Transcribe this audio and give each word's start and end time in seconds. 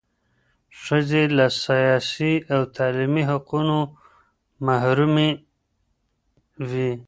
ښځې 0.83 1.23
له 1.37 1.45
سیاسي 1.63 2.33
او 2.53 2.61
تعلیمي 2.77 3.23
حقوقو 3.29 3.79
محرومې 4.65 5.29
وې. 6.69 6.91